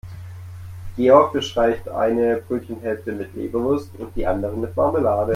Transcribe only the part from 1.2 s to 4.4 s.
bestreicht eine Brötchenhälfte mit Leberwurst und die